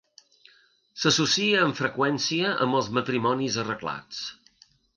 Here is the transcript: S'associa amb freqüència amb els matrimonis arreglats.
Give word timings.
S'associa 1.01 1.59
amb 1.65 1.77
freqüència 1.81 2.55
amb 2.65 2.79
els 2.79 2.89
matrimonis 2.99 3.59
arreglats. 3.65 4.27